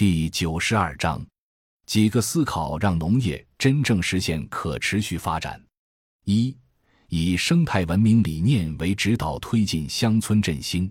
[0.00, 1.22] 第九十二章，
[1.84, 5.62] 几个思考让农业真正实现可持续发展。
[6.24, 6.56] 一，
[7.08, 10.90] 以生态文明理念为指导，推进乡村振兴。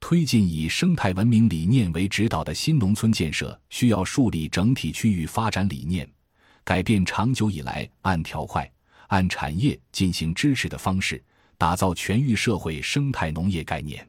[0.00, 6.10] 推进以生态文明理念为指导的新农村建设，需要树立整体区域发展理念，
[6.64, 8.66] 改变长久以来按条块、
[9.08, 11.22] 按产业进行支持的方式，
[11.58, 14.08] 打造全域社会生态农业概念。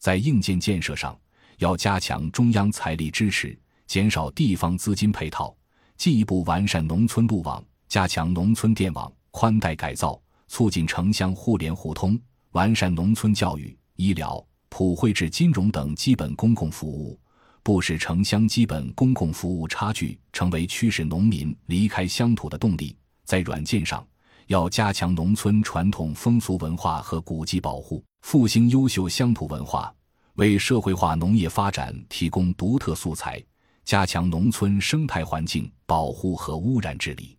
[0.00, 1.16] 在硬件建设上，
[1.58, 3.56] 要加强中央财力支持，
[3.88, 5.56] 减少地方资金配套，
[5.96, 12.20] 进一步完善农村路网，加强农村电网、宽带改造，促进城乡互联互通，
[12.52, 14.44] 完善农村教育、医疗。
[14.68, 17.18] 普惠制金融等基本公共服务，
[17.62, 22.94] 不使城乡基本公共服务差距成为驱使农民离开乡土的动力。
[23.24, 24.06] 在软件上，
[24.48, 29.90] 要加强农村传统风俗文化和古迹保护，复兴优秀乡土文化，
[30.34, 33.42] 为社会化农业发展提供独特素材，
[33.88, 37.34] 加强农村生态环境保护和污染治理。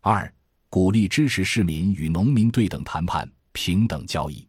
[0.00, 0.34] 二、
[0.68, 4.44] 鼓励支持市民与农民对等谈判、平等交易。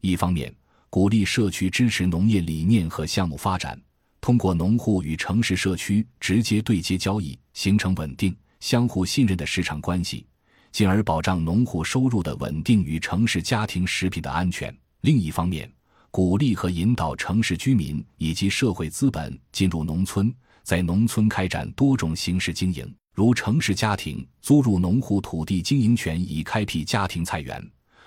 [0.00, 0.50] 一方面，
[0.88, 3.78] 鼓励社区支持农业理念和项目发展，
[4.18, 10.26] 通过农户与城市社区直接对接交易，形成稳定、相互信任的市场关系，
[10.72, 14.74] 进而保障农户收入的稳定与城市家庭食品的安全。
[15.02, 15.70] 另一方面，
[16.10, 20.34] 鼓励和引导城市居民以及社会资本进入农村，
[20.68, 27.66] 在农村开展多种形式经营，如城市家庭租入农户土地经营权，以开辟家庭菜园。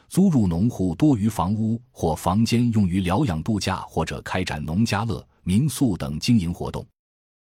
[0.09, 6.85] 租入农户多余房屋或房间用于疗养度假，或者开展农家乐、民宿等经营活动，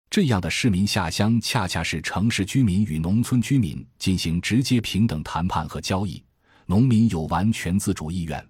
[0.08, 6.24] 这样的市民下乡，恰恰是城市居民与农村居民进行直接平等谈判和交易，
[6.64, 8.42] 农民有完全自主意愿，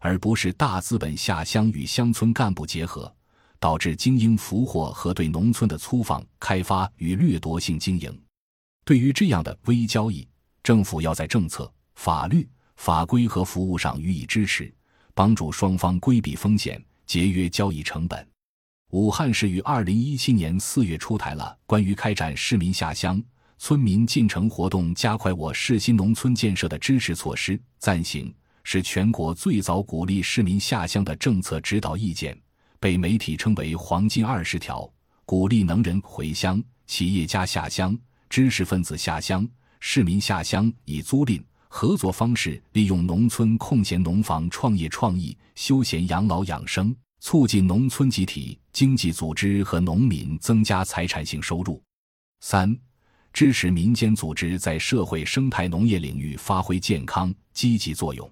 [0.00, 3.14] 而不是大资本下乡与乡村干部结合，
[3.58, 8.22] 导致精英俘获和对农村的粗放开发与掠夺性经营。
[8.84, 10.26] 对于这样的微交易，
[10.62, 12.48] 政府要在政策、法律。
[12.76, 14.74] 法规和服务上予以支持，
[15.14, 18.28] 帮助双方规避风险，节约交易成本。
[18.90, 23.22] 武汉市于二零一七年四月出台了关于开展市民下乡、
[23.58, 28.34] 村民进城活动，加快我市新农村建设的支持措施暂行，
[28.64, 32.36] 是全国最早鼓励市民下乡的政策指导意见，
[32.84, 34.86] 被媒体称为“黄金二十条”，
[35.24, 39.48] 鼓励能人回乡、企业家下乡、知识分子下乡、
[39.80, 41.42] 市民下乡，以租赁。
[41.68, 51.82] 合作方式，利用农村空闲农房创业创意、休闲养老养生，促进农村集体经济组织和农民增加财产性收入。
[52.40, 52.78] 三、
[53.32, 58.30] 支持民间组织在社会生态农业领域发挥健康积极作用。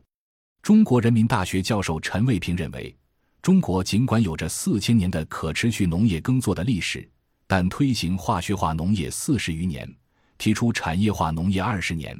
[0.60, 2.94] 中国人民大学教授陈卫平认为，
[3.42, 7.06] 中国尽管有着四千年的可持续农业耕作的历史，
[7.48, 9.92] 但推行化学化农业四十余年，
[10.38, 12.16] 提出产业化农业二十年。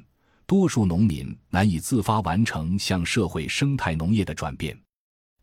[0.47, 4.77] 多数农民难以自发完成向社会生态农业的转变，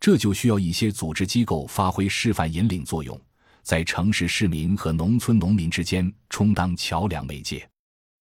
[0.02, 3.20] 这就需要一些组织机构发挥示范引领作用，
[3.64, 7.68] 在城市市民和农村农民之间充当桥梁媒介。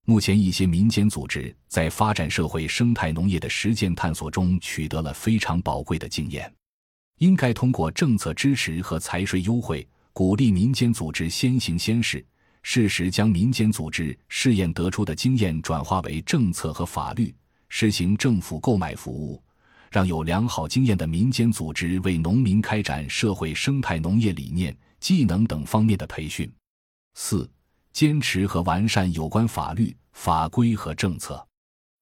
[0.07, 6.51] 目前，一些民间组织在发展社会生态农业的实践探索中取得了非常宝贵的经验，
[7.19, 12.25] 应该通过政策支持和财税优惠，鼓励民间组织先行先试。
[12.63, 17.35] 适时将民间组织试验得出的经验转化为政策和法律，
[17.69, 19.43] 实行政府购买服务，
[19.91, 26.51] 让有良好经验的民间组织为农民开展社会生态农业理念、技能等方面的培训。
[27.15, 27.49] 四、
[27.93, 31.43] 坚持和完善有关法律法规和政策，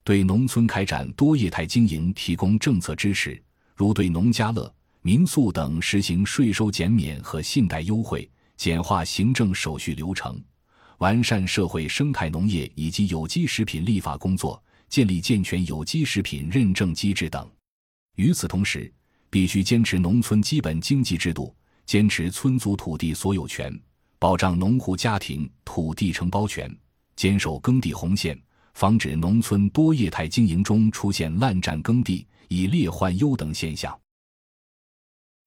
[0.03, 3.41] 对农村开展多业态经营提供政策支持，
[3.77, 4.75] 如对农家乐、
[5.07, 10.43] 民宿等实行税收减免和信贷优惠，简化行政手续流程。
[10.99, 17.49] 完善社会生态农业以及有机食品立法工作，建立健全有机食品认证机制等。
[18.17, 18.93] 与此同时，
[19.31, 23.73] 必须坚持农村基本经济制度，坚持村族土地所有权，
[24.19, 26.69] 保障农户家庭土地承包权，
[27.15, 28.37] 坚守耕地红线，
[28.75, 33.97] 防止农村多业态经营中出现滥占耕地、以劣换优等现象。